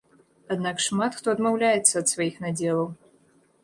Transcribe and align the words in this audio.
Аднак 0.55 0.81
шмат 0.85 1.19
хто 1.19 1.27
адмаўляецца 1.37 1.93
ад 2.05 2.17
сваіх 2.17 2.43
надзелаў. 2.49 2.95